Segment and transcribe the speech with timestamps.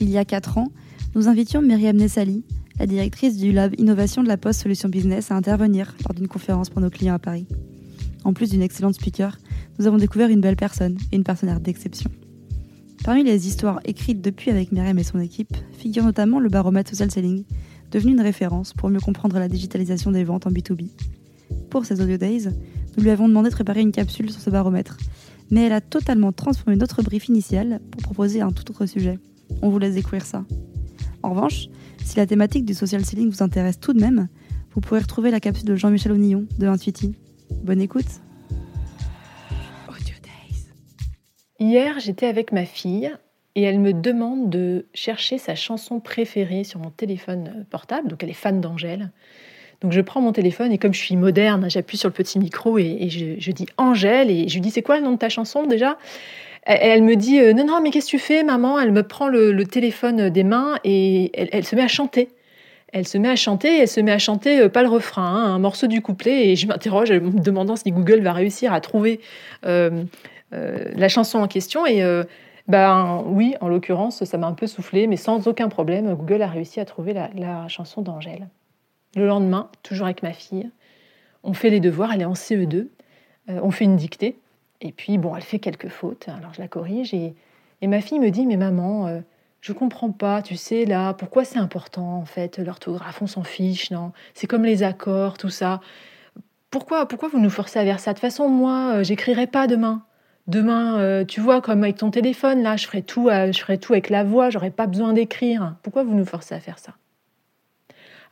[0.00, 0.68] Il y a 4 ans,
[1.16, 2.44] nous invitions Myriam Nessali,
[2.78, 6.70] la directrice du Lab Innovation de la Poste Solutions Business, à intervenir lors d'une conférence
[6.70, 7.46] pour nos clients à Paris.
[8.22, 9.38] En plus d'une excellente speaker,
[9.78, 12.10] nous avons découvert une belle personne et une partenaire d'exception.
[13.02, 17.10] Parmi les histoires écrites depuis avec Myriam et son équipe, figure notamment le baromètre social
[17.10, 17.42] selling,
[17.90, 20.90] devenu une référence pour mieux comprendre la digitalisation des ventes en B2B.
[21.70, 22.50] Pour ces Audio Days,
[22.96, 24.96] nous lui avons demandé de préparer une capsule sur ce baromètre,
[25.50, 29.18] mais elle a totalement transformé notre brief initial pour proposer un tout autre sujet.
[29.62, 30.44] On vous laisse découvrir ça.
[31.22, 31.66] En revanche,
[32.04, 34.28] si la thématique du social selling vous intéresse tout de même,
[34.72, 37.16] vous pourrez retrouver la capsule de Jean-Michel Onillon de Intuiti.
[37.64, 38.20] Bonne écoute.
[41.60, 43.12] Hier, j'étais avec ma fille
[43.56, 48.08] et elle me demande de chercher sa chanson préférée sur mon téléphone portable.
[48.08, 49.10] Donc elle est fan d'Angèle.
[49.80, 52.78] Donc je prends mon téléphone et comme je suis moderne, j'appuie sur le petit micro
[52.78, 55.66] et, je, dis Angèle et je lui dis c'est quoi le nom de ta chanson
[55.66, 55.98] déjà?
[56.68, 58.78] Elle, me dit euh, non non mais qu'est-ce que tu fais maman?
[58.78, 62.28] Elle me prend le, téléphone des mains et elle, se met à chanter.
[62.92, 65.54] Elle se met à chanter, elle se met à chanter euh, pas le refrain, hein,
[65.54, 69.20] un morceau du couplet et je m'interroge me demandant si Google va réussir à trouver
[69.66, 70.04] euh,
[70.50, 72.02] la chanson en question et
[72.68, 76.46] ben oui, en l'occurrence, ça m'a un peu soufflé, mais sans aucun problème, Google a
[76.46, 78.48] réussi à trouver la chanson d'Angèle.
[79.16, 80.70] Le lendemain, toujours avec ma fille,
[81.42, 84.36] on fait les devoirs, elle est en CE2, euh, on fait une dictée,
[84.80, 87.34] et puis bon, elle fait quelques fautes, alors je la corrige, et,
[87.82, 89.20] ma fille me dit, mais maman, je euh,
[89.60, 93.90] je comprends pas, tu sais, là, pourquoi c'est important, en fait, l'orthographe, on s'en fiche,
[93.90, 94.12] non?
[94.34, 95.80] C'est comme les accords, tout ça.
[96.70, 98.12] Pourquoi, pourquoi vous nous forcez à faire ça?
[98.12, 100.04] De toute façon, moi, euh, j'écrirai pas demain.
[100.46, 104.08] Demain, tu vois, comme avec ton téléphone, là, je ferai tout, je ferai tout avec
[104.08, 105.74] la voix, j'aurai pas besoin d'écrire.
[105.82, 106.94] Pourquoi vous nous forcez à faire ça?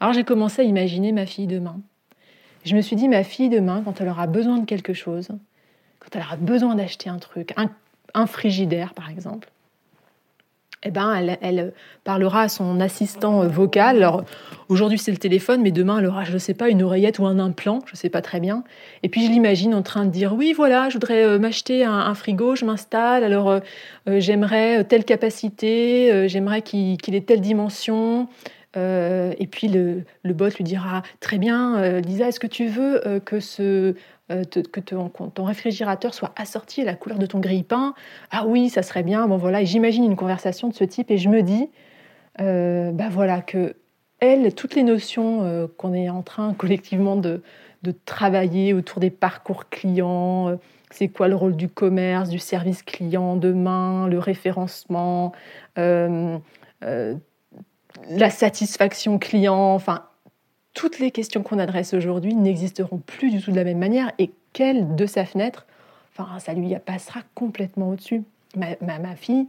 [0.00, 1.80] Alors j'ai commencé à imaginer ma fille demain.
[2.64, 5.28] Je me suis dit, ma fille demain, quand elle aura besoin de quelque chose,
[6.00, 9.48] quand elle aura besoin d'acheter un truc, un, frigidaire par exemple,
[10.82, 11.72] eh ben, elle,
[12.04, 13.96] parlera à son assistant vocal.
[13.96, 14.24] Alors,
[14.68, 17.26] aujourd'hui, c'est le téléphone, mais demain, elle aura, je ne sais pas, une oreillette ou
[17.26, 18.62] un implant, je ne sais pas très bien.
[19.02, 22.14] Et puis, je l'imagine en train de dire Oui, voilà, je voudrais euh, m'acheter un,
[22.14, 23.60] frigo, je m'installe, alors euh,
[24.08, 28.28] euh, j'aimerais telle capacité, j'aimerais qu'il ait telle dimension,
[28.76, 33.06] euh, et puis le, bot lui dira Très bien, euh, Lisa, est-ce que tu veux
[33.06, 33.94] euh, que, ce,
[34.28, 35.10] que ton,
[35.44, 37.94] réfrigérateur soit assorti à la couleur de ton grille-pain?
[38.30, 39.26] Ah oui, ça serait bien.
[39.28, 41.70] Bon voilà, j'imagine une conversation de ce type et je me dis
[42.38, 43.76] bah voilà, que
[44.20, 47.42] elle, toutes les notions qu'on est en train collectivement de,
[47.82, 50.58] de, travailler autour des parcours clients,
[50.90, 55.32] c'est quoi le rôle du commerce, du service client demain, le référencement
[58.10, 60.04] la satisfaction client, enfin,
[60.74, 64.30] toutes les questions qu'on adresse aujourd'hui n'existeront plus du tout de la même manière et
[64.52, 65.66] qu'elle, de sa fenêtre,
[66.12, 68.22] enfin, ça lui passera complètement au-dessus.
[68.54, 69.46] Ma, fille,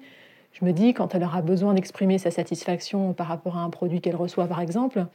[0.53, 4.01] je me dis, quand elle aura besoin d'exprimer sa satisfaction par rapport à un produit
[4.01, 5.05] qu'elle reçoit, par exemple,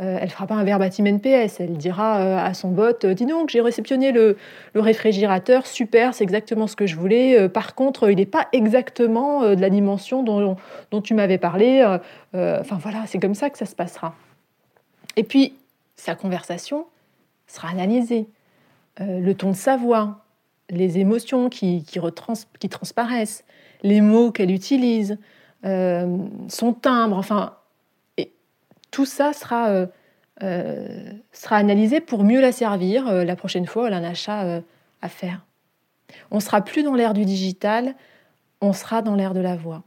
[0.00, 1.60] euh, elle fera pas un verbatim NPS.
[1.60, 4.36] Elle dira euh, à son bot Dis donc, j'ai réceptionné le,
[4.74, 7.38] réfrigérateur, super, c'est exactement ce que je voulais.
[7.38, 10.56] Euh, par contre, il n'est pas exactement de la dimension dont,
[11.02, 11.84] tu m'avais parlé.
[12.34, 14.14] Enfin voilà, c'est comme ça que ça se passera.
[15.16, 15.54] Et puis,
[15.96, 16.86] sa conversation
[17.46, 18.26] sera analysée.
[18.98, 20.24] le ton de sa voix,
[20.70, 23.44] les émotions qui, qui transparaissent,
[23.82, 25.18] les mots qu'elle utilise,
[25.64, 27.54] son timbre, enfin,
[28.90, 29.86] tout ça sera, euh,
[30.42, 34.62] euh, sera analysé pour mieux la servir euh, la prochaine fois elle a un achat
[35.02, 35.46] à faire.
[36.30, 37.94] On sera plus dans l'ère du digital,
[38.60, 39.84] on sera dans l'ère de la voix.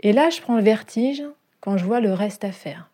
[0.00, 1.22] Et là, je prends le vertige
[1.60, 2.90] quand je vois le reste à faire.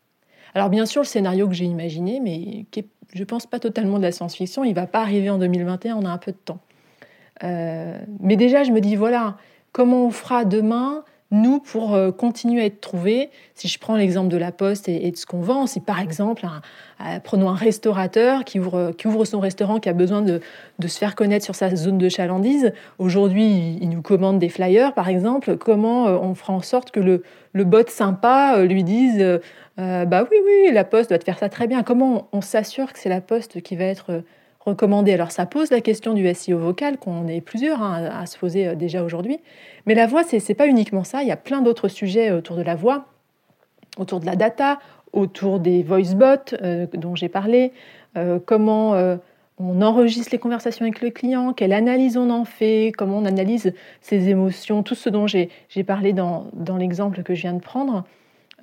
[0.55, 3.99] Alors bien sûr, le scénario que j'ai imaginé, mais qui je ne pense pas totalement
[3.99, 6.37] de la science-fiction, il ne va pas arriver en 2021, on a un peu de
[6.37, 6.59] temps.
[7.43, 9.37] mais déjà, je me dis, voilà,
[9.73, 14.29] comment on fera demain nous, pour euh, continuer à être trouvés, si je prends l'exemple
[14.29, 16.47] de la poste et, de ce qu'on vend, si par exemple,
[17.25, 20.41] prenons un restaurateur qui ouvre, son restaurant, qui a besoin de,
[20.87, 25.09] se faire connaître sur sa zone de chalandise, aujourd'hui, il, nous commande des flyers, par
[25.09, 27.23] exemple, comment euh, on fera en sorte que le,
[27.65, 29.41] bot sympa euh, lui dise
[29.77, 31.83] Bah oui, oui, la poste doit te faire ça très bien.
[31.83, 34.23] Comment on, s'assure que c'est la poste qui va être
[34.65, 38.39] recommandée Alors ça pose la question du SEO vocal, qu'on est plusieurs hein, à, se
[38.39, 39.39] poser déjà aujourd'hui.
[39.87, 41.23] Mais la voix, ce n'est pas uniquement ça.
[41.23, 43.07] Il y a plein d'autres sujets autour de la voix,
[43.99, 44.79] autour de la data,
[45.15, 47.73] autour des voice bots euh, dont j'ai parlé,
[48.17, 49.17] euh, comment euh,
[49.59, 53.73] on enregistre les conversations avec le client, quelle analyse on en fait, comment on analyse
[54.01, 55.49] ses émotions, tout ce dont j'ai
[55.87, 58.05] parlé dans l'exemple que je viens de prendre.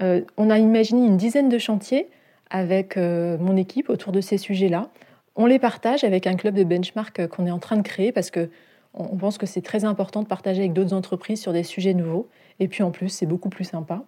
[0.02, 2.10] on a imaginé une dizaine de chantiers
[2.50, 4.90] avec mon équipe autour de ces sujets-là.
[5.36, 8.32] On les partage avec un club de benchmark qu'on est en train de créer parce
[8.32, 8.50] que
[8.94, 12.28] on pense que c'est très important de partager avec d'autres entreprises sur des sujets nouveaux.
[12.60, 14.04] Et puis en plus, c'est beaucoup plus sympa.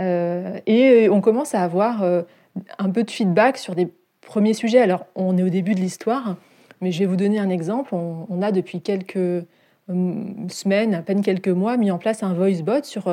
[0.00, 2.02] et on commence à avoir
[2.78, 3.88] un peu de feedback sur des
[4.20, 4.80] premiers sujets.
[4.80, 6.36] Alors, on est au début de l'histoire,
[6.80, 7.94] mais je vais vous donner un exemple.
[7.94, 9.44] On, a depuis quelques
[9.88, 13.08] semaines, à peine quelques mois, mis en place un voice bot sur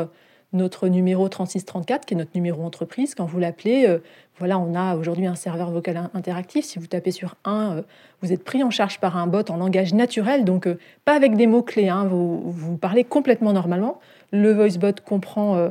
[0.56, 3.14] notre numéro 3634, qui est notre numéro entreprise.
[3.14, 4.00] Quand vous l'appelez,
[4.38, 6.66] voilà, on a aujourd'hui un serveur vocal interactif.
[6.66, 7.82] Si vous tapez sur un, euh,
[8.22, 11.36] vous êtes pris en charge par un bot en langage naturel, donc euh, pas avec
[11.38, 11.88] des mots-clés.
[11.88, 14.00] Hein, vous, vous, parlez complètement normalement.
[14.34, 15.70] Le voice bot comprend euh,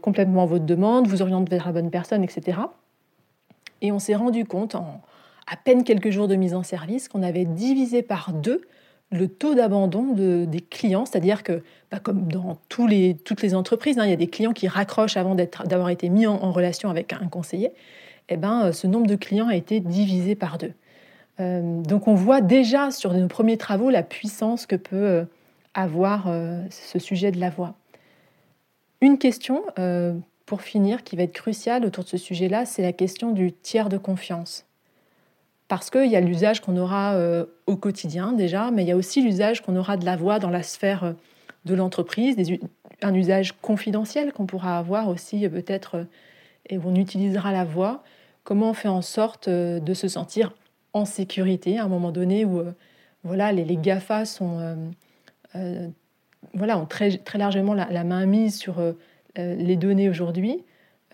[0.00, 2.58] complètement votre demande, vous oriente vers la bonne personne, etc.
[3.82, 5.00] Et on s'est rendu compte, en
[5.46, 8.62] à peine quelques jours de mise en service, qu'on avait divisé par deux
[9.14, 14.04] le taux d'abandon de, des clients, c'est-à-dire que, bah, comme dans toutes les entreprises, hein,
[14.04, 17.28] il y a des clients qui raccrochent avant d'avoir été mis en, relation avec un
[17.28, 17.70] conseiller
[18.28, 20.72] eh ben, euh, ce nombre de clients a été divisé par deux.
[21.40, 25.24] Euh, donc on voit déjà sur nos premiers travaux la puissance que peut euh,
[25.74, 26.32] avoir
[26.70, 27.74] ce sujet de la voix.
[29.00, 29.64] Une question,
[30.46, 33.88] pour finir, qui va être cruciale autour de ce sujet-là, c'est la question du tiers
[33.88, 34.66] de confiance.
[35.76, 37.16] Parce qu'il y a l'usage qu'on aura
[37.66, 40.50] au quotidien déjà, mais il y a aussi l'usage qu'on aura de la voix dans
[40.50, 41.14] la sphère
[41.64, 42.36] de l'entreprise,
[43.02, 46.06] un usage confidentiel qu'on pourra avoir aussi peut-être
[46.68, 48.02] et on utilisera la voix,
[48.42, 50.54] comment on fait en sorte euh, de se sentir
[50.92, 52.72] en sécurité à un moment donné où euh,
[53.24, 54.76] voilà, les, GAFA sont,
[55.56, 55.88] euh,
[56.52, 58.76] voilà, ont très, très largement la, main mise sur
[59.36, 60.62] les données aujourd'hui.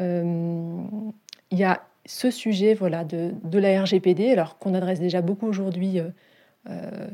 [0.01, 1.13] il
[1.53, 6.01] y a ce sujet voilà, de, la RGPD, alors qu'on adresse déjà beaucoup aujourd'hui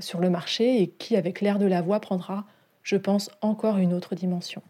[0.00, 2.46] sur le marché et qui, avec l'ère de la voix, prendra,
[2.82, 4.62] je pense, encore une autre dimension.